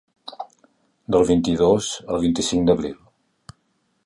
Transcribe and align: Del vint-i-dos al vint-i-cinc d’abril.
Del 1.15 1.27
vint-i-dos 1.31 1.91
al 2.15 2.21
vint-i-cinc 2.27 2.69
d’abril. 2.71 2.99